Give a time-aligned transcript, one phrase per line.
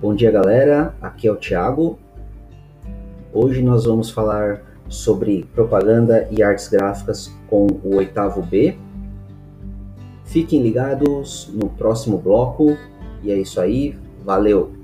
[0.00, 0.94] Bom dia, galera.
[1.02, 1.98] Aqui é o Thiago.
[3.34, 8.78] Hoje nós vamos falar sobre propaganda e artes gráficas com o oitavo B.
[10.24, 12.78] Fiquem ligados no próximo bloco.
[13.22, 13.94] E é isso aí.
[14.24, 14.79] Valeu!